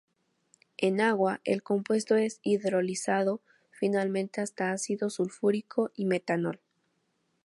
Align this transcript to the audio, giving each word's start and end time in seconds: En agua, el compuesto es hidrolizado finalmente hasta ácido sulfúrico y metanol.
En 0.77 0.99
agua, 0.99 1.41
el 1.43 1.61
compuesto 1.61 2.15
es 2.15 2.39
hidrolizado 2.41 3.39
finalmente 3.69 4.41
hasta 4.41 4.71
ácido 4.71 5.11
sulfúrico 5.11 5.91
y 5.93 6.05
metanol. 6.05 6.59